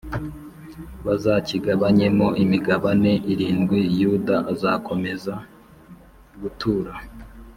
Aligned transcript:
Bazakigabanyemo 1.05 2.27
imigabane 2.43 3.11
irindwi 3.31 3.79
Yuda 3.99 4.35
azakomeza 4.51 5.33
gutura 6.41 6.93